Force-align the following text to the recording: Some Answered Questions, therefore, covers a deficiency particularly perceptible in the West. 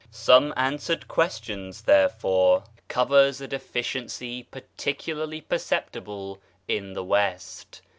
Some 0.09 0.51
Answered 0.57 1.07
Questions, 1.07 1.83
therefore, 1.83 2.63
covers 2.87 3.39
a 3.39 3.47
deficiency 3.47 4.41
particularly 4.41 5.41
perceptible 5.41 6.41
in 6.67 6.93
the 6.93 7.03
West. 7.03 7.81